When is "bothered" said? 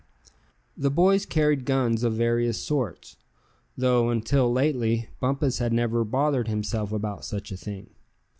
6.03-6.47